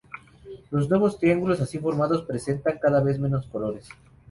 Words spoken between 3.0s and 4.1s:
vez menos colores.